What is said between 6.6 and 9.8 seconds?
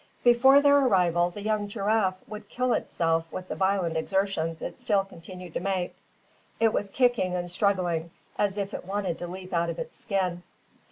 was kicking and struggling as if it wanted to leap out of